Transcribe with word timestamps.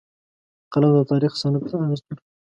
قلم 0.73 0.91
د 0.97 0.99
تاریخ 1.11 1.33
سند 1.41 1.55
ته 1.71 1.75
ارزښت 1.87 2.05
ورکوي 2.11 2.23